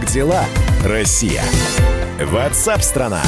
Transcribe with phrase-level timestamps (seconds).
[0.00, 0.46] Как дела,
[0.82, 1.42] Россия?
[2.18, 3.22] Ватсап-страна!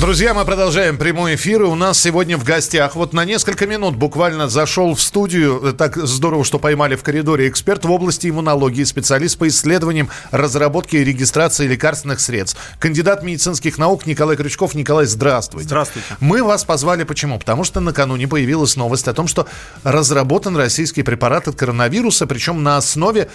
[0.00, 1.62] Друзья, мы продолжаем прямой эфир.
[1.62, 5.96] И у нас сегодня в гостях, вот на несколько минут буквально зашел в студию, так
[5.96, 11.68] здорово, что поймали в коридоре, эксперт в области иммунологии, специалист по исследованиям, разработке и регистрации
[11.68, 14.74] лекарственных средств, кандидат медицинских наук Николай Крючков.
[14.74, 15.66] Николай, здравствуйте.
[15.66, 16.06] Здравствуйте.
[16.18, 17.38] Мы вас позвали почему?
[17.38, 19.46] Потому что накануне появилась новость о том, что
[19.84, 23.28] разработан российский препарат от коронавируса, причем на основе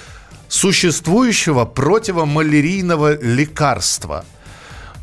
[0.48, 4.26] существующего противомалярийного лекарства–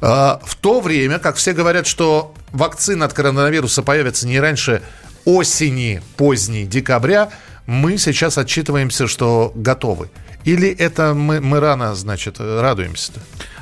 [0.07, 4.83] а, в то время, как все говорят, что вакцина от коронавируса появится не раньше
[5.25, 7.31] осени, поздней декабря,
[7.65, 10.11] мы сейчас отчитываемся, что готовы.
[10.45, 13.21] Или это мы, мы рано, значит, радуемся-то?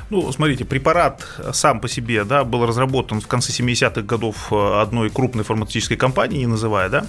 [0.09, 5.09] Ну, смотрите, препарат сам по себе да, был разработан в конце 70-х годов э, одной
[5.09, 7.05] крупной фармацевтической компании, не называя, да.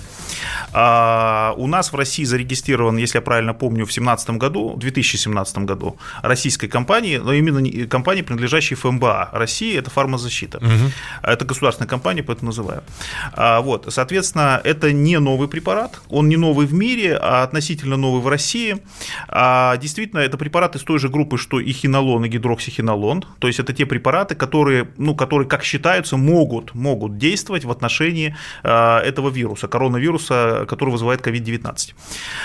[0.72, 5.58] А у нас в России зарегистрирован, если я правильно помню, в 2017 году, в 2017
[5.58, 10.58] году, российской компании, но именно компании, принадлежащей ФМБА России, это фармазащита.
[10.58, 10.92] Угу.
[11.22, 12.82] Это государственная компания, поэтому называю.
[13.32, 18.20] А, вот, соответственно, это не новый препарат, он не новый в мире, а относительно новый
[18.20, 18.76] в России.
[19.28, 23.46] А, действительно, это препарат из той же группы, что и хинолон, и гидроксихинолон, Дрогобролон, то
[23.46, 28.98] есть это те препараты, которые, ну, которые, как считаются, могут, могут действовать в отношении э,
[28.98, 31.94] этого вируса, коронавируса, который вызывает COVID-19.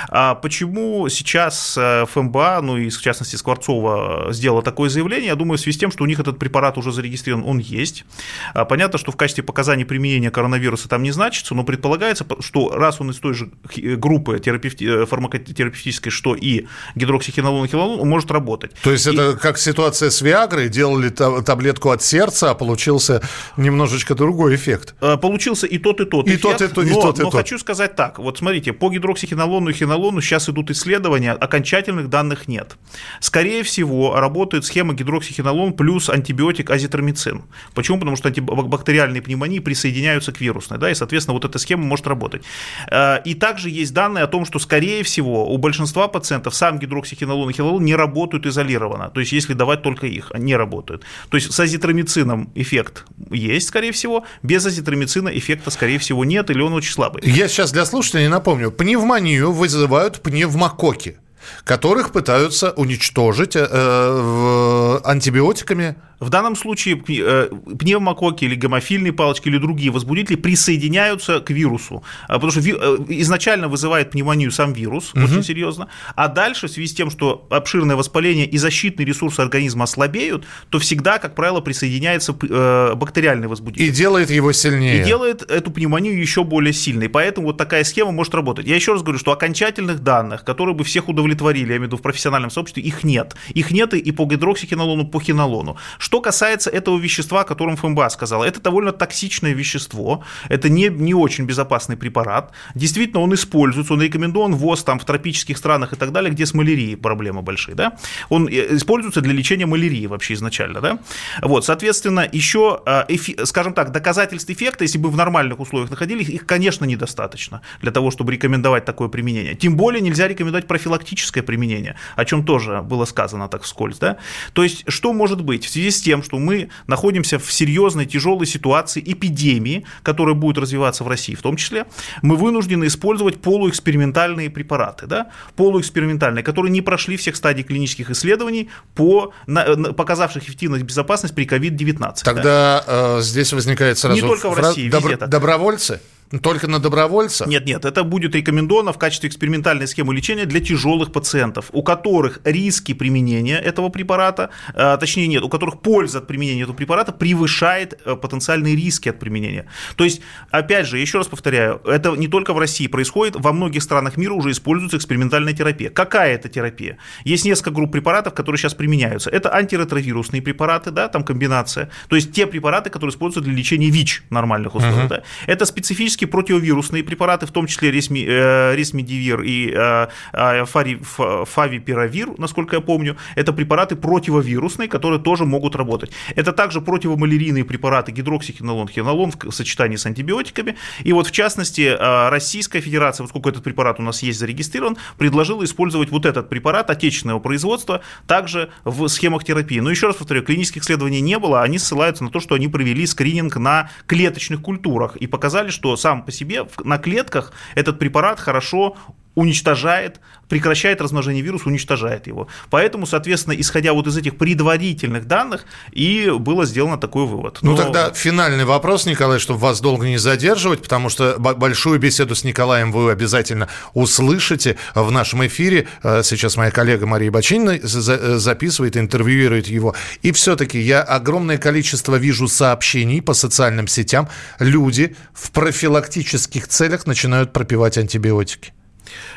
[0.09, 5.57] А почему сейчас э, ФМБА, ну и в частности Скворцова сделала такое заявление, я думаю,
[5.57, 8.05] в связи с тем, что у них этот препарат уже зарегистрирован, он есть.
[8.53, 13.01] А понятно, что в качестве показаний применения коронавируса там не значится, но предполагается, что раз
[13.01, 13.49] он из той же
[13.97, 15.03] группы терапевти...
[15.03, 16.65] Э, фармакотерапевтической, что и
[16.95, 18.71] гидроксихинолон и хилолон, он может работать.
[18.83, 19.13] То есть и...
[19.13, 23.21] это как ситуация с Виагрой, делали таблетку от сердца, а получился
[23.57, 24.93] немножечко другой эффект.
[25.01, 26.43] Э, получился и тот, и тот и эффект.
[26.43, 27.39] Тот, и, тот, и но, тот, и но тот.
[27.39, 28.19] хочу сказать так.
[28.19, 32.77] Вот смотрите, по гидроксихинолону и хинолону сейчас идут исследования, окончательных данных нет.
[33.21, 37.43] Скорее всего, работает схема гидроксихинолон плюс антибиотик азитромицин.
[37.73, 37.97] Почему?
[37.97, 42.43] Потому что антибактериальные пневмонии присоединяются к вирусной, да, и, соответственно, вот эта схема может работать.
[42.91, 47.49] Э, и также есть данные о том, что, скорее всего, у большинства пациентов сам гидроксихинолон
[47.49, 49.09] и хинолон не работают изолированно.
[49.09, 51.03] То есть, если давать только их них не работают.
[51.29, 56.61] То есть с азитромицином эффект есть, скорее всего, без азитромицина эффекта, скорее всего, нет, или
[56.61, 57.21] он очень слабый.
[57.25, 61.17] Я сейчас для слушателей напомню, пневмонию вызывают пневмококи
[61.63, 69.57] которых пытаются уничтожить э, э, антибиотиками в данном случае э, пневмококи или гомофильные палочки или
[69.57, 75.23] другие возбудители присоединяются к вирусу, а, потому что э, изначально вызывает пневмонию сам вирус, угу.
[75.23, 79.85] очень серьезно, а дальше в связи с тем, что обширное воспаление и защитные ресурсы организма
[79.85, 83.85] ослабеют, то всегда, как правило, присоединяется э, бактериальный возбудитель.
[83.85, 85.01] И делает его сильнее.
[85.01, 87.09] И делает эту пневмонию еще более сильной.
[87.09, 88.67] Поэтому вот такая схема может работать.
[88.67, 91.97] Я еще раз говорю, что окончательных данных, которые бы всех удовлетворили, я имею в виду
[91.97, 93.35] в профессиональном сообществе, их нет.
[93.49, 95.77] Их нет и по гидроксихинолону, по хинолону.
[96.09, 101.13] Что касается этого вещества, о котором ФМБА сказала, это довольно токсичное вещество, это не, не
[101.13, 102.51] очень безопасный препарат.
[102.73, 106.55] Действительно, он используется, он рекомендован ввоз там, в тропических странах и так далее, где с
[106.55, 107.75] малярией проблемы большие.
[107.75, 107.95] Да?
[108.29, 110.81] Он э, используется для лечения малярии вообще изначально.
[110.81, 110.97] Да?
[111.43, 116.27] Вот, соответственно, еще, э, эфи, скажем так, доказательств эффекта, если бы в нормальных условиях находились,
[116.27, 119.53] их, конечно, недостаточно для того, чтобы рекомендовать такое применение.
[119.53, 123.99] Тем более нельзя рекомендовать профилактическое применение, о чем тоже было сказано так вскользь.
[123.99, 124.17] Да?
[124.53, 128.45] То есть, что может быть в связи с тем, что мы находимся в серьезной, тяжелой
[128.45, 131.85] ситуации эпидемии, которая будет развиваться в России в том числе,
[132.21, 139.33] мы вынуждены использовать полуэкспериментальные препараты, да, полуэкспериментальные, которые не прошли всех стадий клинических исследований, по,
[139.47, 142.23] на, показавших эффективность безопасность при COVID-19.
[142.23, 143.17] Тогда да.
[143.17, 144.15] э, здесь возникает сразу...
[144.15, 146.01] Не только в России, добро, везде Добровольцы?
[146.41, 147.45] Только на добровольца?
[147.47, 152.39] Нет, нет, это будет рекомендовано в качестве экспериментальной схемы лечения для тяжелых пациентов, у которых
[152.43, 157.99] риски применения этого препарата, э, точнее нет, у которых польза от применения этого препарата превышает
[158.05, 159.65] э, потенциальные риски от применения.
[159.95, 163.81] То есть, опять же, еще раз повторяю, это не только в России происходит, во многих
[163.81, 165.89] странах мира уже используется экспериментальная терапия.
[165.89, 166.97] Какая это терапия?
[167.23, 169.31] Есть несколько групп препаратов, которые сейчас применяются.
[169.31, 171.89] Это антиретровирусные препараты, да, там комбинация.
[172.07, 175.05] То есть те препараты, которые используются для лечения ВИЧ нормальных условиях.
[175.05, 175.09] Uh-huh.
[175.09, 175.23] Да.
[175.47, 180.99] Это специфические классические противовирусные препараты, в том числе ресми, э, ресмедивир и э, э, фари,
[181.01, 186.11] фавипиравир, насколько я помню, это препараты противовирусные, которые тоже могут работать.
[186.35, 190.75] Это также противомалярийные препараты гидроксихинолон, хинолон в сочетании с антибиотиками.
[191.03, 191.95] И вот в частности
[192.29, 197.39] Российская Федерация, поскольку этот препарат у нас есть зарегистрирован, предложила использовать вот этот препарат отечественного
[197.39, 199.79] производства также в схемах терапии.
[199.79, 203.05] Но еще раз повторю, клинических исследований не было, они ссылаются на то, что они провели
[203.05, 208.95] скрининг на клеточных культурах и показали, что сам по себе на клетках этот препарат хорошо
[209.35, 212.47] уничтожает, прекращает размножение вируса, уничтожает его.
[212.69, 217.59] Поэтому, соответственно, исходя вот из этих предварительных данных, и было сделано такой вывод.
[217.61, 217.77] Ну, Но...
[217.77, 222.43] Ну тогда финальный вопрос, Николай, чтобы вас долго не задерживать, потому что большую беседу с
[222.43, 225.87] Николаем вы обязательно услышите в нашем эфире.
[226.03, 229.95] Э, сейчас моя коллега Мария Бочинина записывает, интервьюирует его.
[230.21, 234.27] И все-таки я огромное количество вижу сообщений по социальным сетям.
[234.59, 238.73] Люди в профилактических целях начинают пропивать антибиотики.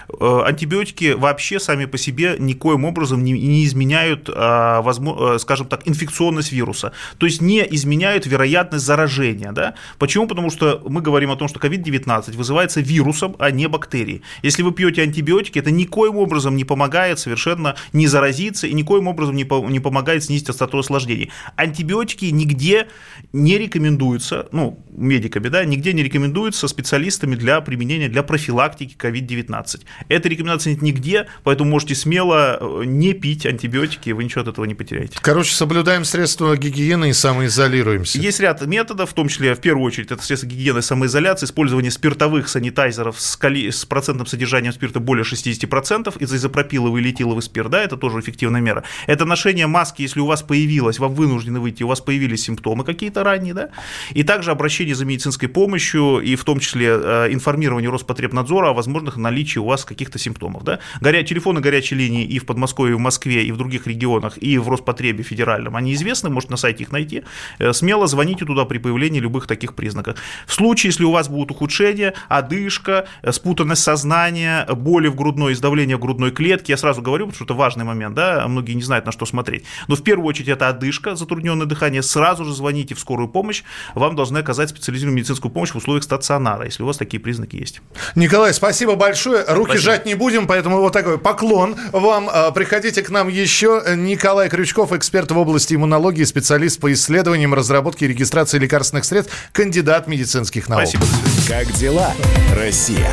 [0.09, 5.87] Э, антибиотики вообще сами по себе никоим образом не, не изменяют, а, э, скажем так,
[5.87, 6.93] инфекционность вируса.
[7.19, 9.53] То есть не изменяют вероятность заражения.
[9.53, 9.75] Да?
[9.99, 10.27] Почему?
[10.27, 14.23] Потому что мы говорим о том, что COVID-19 вызывается вирусом, а не бактерией.
[14.43, 19.37] Если вы пьете антибиотики, это никоим образом не помогает совершенно не заразиться и никоим образом
[19.37, 21.31] не, по, не помогает снизить остату осложнений.
[21.57, 22.89] Антибиотики нигде
[23.33, 29.62] не рекомендуются, ну, медиками, да, нигде не рекомендуются специалистами для применения, для профилактики COVID-19.
[30.09, 34.65] Этой рекомендации нет нигде, поэтому можете смело э, не пить антибиотики, вы ничего от этого
[34.65, 35.19] не потеряете.
[35.21, 38.19] Короче, соблюдаем средства гигиены и самоизолируемся.
[38.19, 41.91] Есть ряд методов, в том числе, в первую очередь, это средства гигиены и самоизоляции, использование
[41.91, 43.71] спиртовых санитайзеров с, кали...
[43.71, 48.61] с процентным содержанием спирта более 60%, из изопропиловый или этиловый спирт, да, это тоже эффективная
[48.61, 48.85] мера.
[49.07, 53.25] Это ношение маски, если у вас появилось, вам вынуждены выйти, у вас появились симптомы какие-то
[53.25, 53.71] ранние, да,
[54.11, 59.17] и также обращение за медицинской помощью, и в том числе э, информирование Роспотребнадзора о возможных
[59.17, 60.65] наличии у вас каких-то симптомов.
[60.65, 60.79] Да?
[61.01, 61.23] Горя...
[61.23, 64.69] Телефоны горячей линии и в Подмосковье, и в Москве, и в других регионах, и в
[64.69, 67.23] Роспотребе федеральном, они известны, можете на сайте их найти.
[67.59, 70.19] Э, смело звоните туда при появлении любых таких признаков.
[70.47, 75.99] В случае, если у вас будут ухудшения, одышка, э, спутанность сознания, боли в грудной, издавление
[75.99, 79.13] грудной клетки, я сразу говорю, потому что это важный момент, да, многие не знают, на
[79.13, 79.65] что смотреть.
[79.89, 83.63] Но в первую очередь это одышка, затрудненное дыхание, сразу же звоните в скорую помощь,
[83.95, 87.81] вам должны оказать специализированную медицинскую помощь в условиях стационара, если у вас такие признаки есть.
[88.15, 89.42] Николай, спасибо большое.
[89.49, 89.93] Руки спасибо.
[89.93, 92.29] жать не будем, поэтому вот такой поклон вам.
[92.33, 93.83] А, приходите к нам еще.
[93.97, 100.07] Николай Крючков, эксперт в области иммунологии, специалист по исследованиям, разработке и регистрации лекарственных средств, кандидат
[100.07, 100.87] медицинских наук.
[100.87, 101.05] Спасибо.
[101.49, 102.13] Как дела,
[102.57, 103.11] Россия?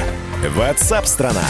[0.55, 1.43] Ватсап-страна!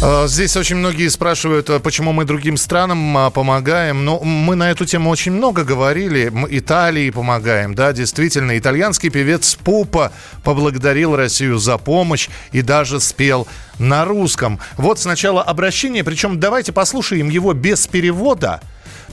[0.00, 4.04] А, здесь очень многие спрашивают, а, почему мы другим странам а, помогаем.
[4.04, 6.28] Но мы на эту тему очень много говорили.
[6.28, 8.56] Мы Италии помогаем, да, действительно.
[8.56, 10.12] Итальянский певец Пупа
[10.44, 13.48] поблагодарил Россию за помощь и даже спел
[13.80, 14.60] на русском.
[14.76, 18.60] Вот сначала обращение, причем давайте послушаем его без перевода,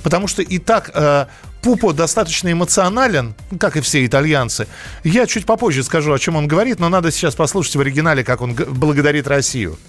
[0.04, 1.26] потому что и так э,
[1.64, 4.68] Пупо достаточно эмоционален, как и все итальянцы.
[5.04, 8.42] Я чуть попозже скажу, о чем он говорит, но надо сейчас послушать в оригинале, как
[8.42, 9.80] он благодарит Россию.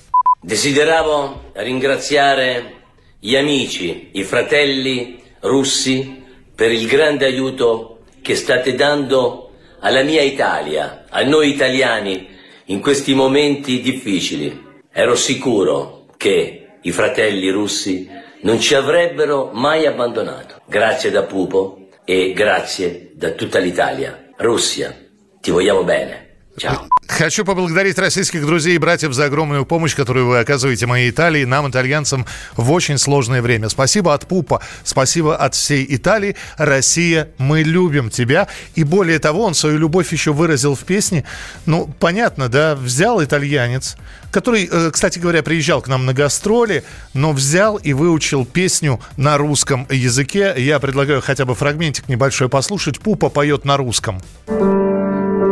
[0.41, 2.75] Desideravo ringraziare
[3.19, 6.23] gli amici, i fratelli russi
[6.55, 9.51] per il grande aiuto che state dando
[9.81, 12.29] alla mia Italia, a noi italiani
[12.67, 14.65] in questi momenti difficili.
[14.93, 18.09] Ero sicuro che i fratelli russi
[18.43, 20.61] non ci avrebbero mai abbandonato.
[20.67, 24.31] Grazie da Pupo e grazie da tutta l'Italia.
[24.37, 24.97] Russia,
[25.41, 26.47] ti vogliamo bene.
[26.57, 26.87] Ciao.
[27.09, 31.69] Хочу поблагодарить российских друзей и братьев за огромную помощь, которую вы оказываете моей Италии, нам,
[31.71, 32.27] итальянцам,
[32.57, 33.69] в очень сложное время.
[33.69, 36.37] Спасибо от Пупа, спасибо от всей Италии.
[36.57, 38.49] Россия, мы любим тебя.
[38.75, 41.25] И более того, он свою любовь еще выразил в песне.
[41.65, 43.97] Ну, понятно, да, взял итальянец,
[44.33, 46.83] который, э, кстати говоря, приезжал к нам на гастроли,
[47.15, 50.55] но взял и выучил песню на русском языке.
[50.57, 52.99] Я предлагаю хотя бы фрагментик небольшой послушать.
[53.01, 54.21] Пупа поет на русском.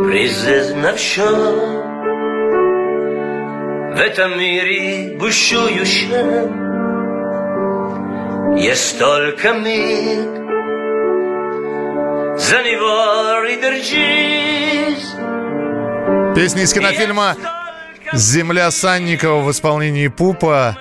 [0.07, 1.29] Призна все
[3.95, 6.65] В этом мире бушующем
[8.57, 10.45] Есть только миг.
[12.37, 13.55] За него и
[16.35, 17.35] Песня из кинофильма
[18.13, 20.77] «Земля Санникова» в исполнении Пупа.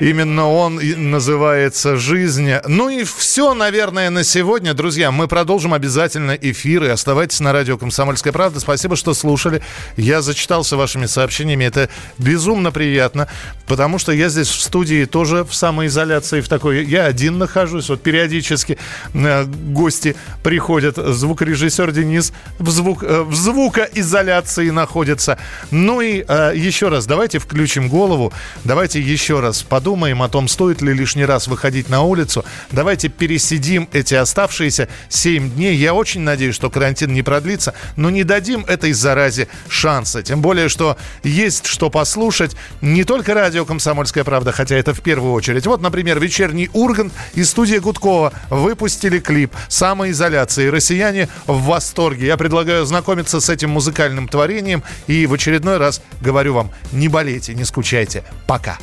[0.00, 2.52] Именно он называется «Жизнь».
[2.68, 4.72] Ну и все, наверное, на сегодня.
[4.72, 6.90] Друзья, мы продолжим обязательно эфиры.
[6.90, 8.60] Оставайтесь на радио «Комсомольская правда».
[8.60, 9.60] Спасибо, что слушали.
[9.96, 11.64] Я зачитался вашими сообщениями.
[11.64, 13.26] Это безумно приятно,
[13.66, 16.84] потому что я здесь в студии тоже в самоизоляции в такой.
[16.84, 17.88] Я один нахожусь.
[17.88, 18.78] Вот периодически
[19.14, 20.14] э, гости
[20.44, 20.96] приходят.
[20.96, 25.38] Звукорежиссер Денис в, звук, э, в звукоизоляции находится.
[25.72, 28.32] Ну и э, еще раз, давайте включим голову.
[28.62, 32.44] Давайте еще раз подумаем подумаем о том, стоит ли лишний раз выходить на улицу.
[32.70, 35.74] Давайте пересидим эти оставшиеся 7 дней.
[35.76, 40.22] Я очень надеюсь, что карантин не продлится, но не дадим этой заразе шанса.
[40.22, 42.54] Тем более, что есть что послушать.
[42.82, 45.66] Не только радио «Комсомольская правда», хотя это в первую очередь.
[45.66, 50.66] Вот, например, «Вечерний Ургант» и студия Гудкова выпустили клип «Самоизоляция».
[50.66, 52.26] И россияне в восторге.
[52.26, 54.82] Я предлагаю знакомиться с этим музыкальным творением.
[55.06, 58.22] И в очередной раз говорю вам, не болейте, не скучайте.
[58.46, 58.76] Пока.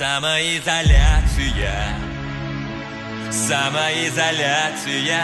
[0.00, 1.94] Самоизоляция.
[3.30, 5.20] Самоизоляция.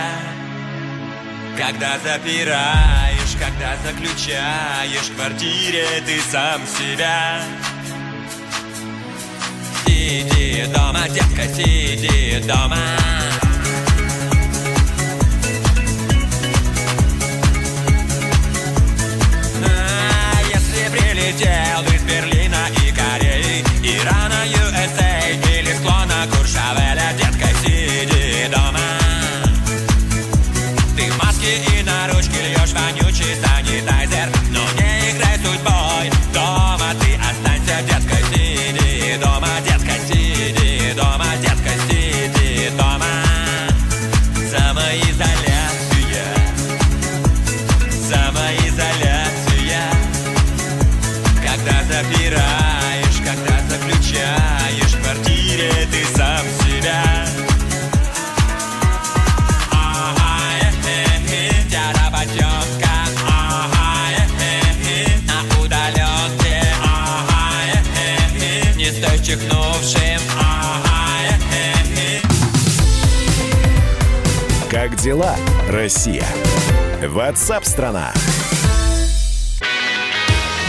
[1.57, 7.41] Когда запираешь, когда заключаешь в квартире ты сам себя.
[9.87, 12.77] Сиди дома, детка, сиди дома
[51.67, 57.03] Когда запираешь, когда заключаешь в квартире ты сам себя.
[69.25, 70.21] Чихнувшим.
[74.71, 75.35] Как дела,
[75.69, 76.25] Россия?
[77.03, 78.13] Ватсап-страна!